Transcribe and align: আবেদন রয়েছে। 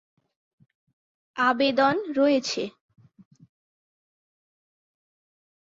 আবেদন 1.35 1.95
রয়েছে। 2.17 2.61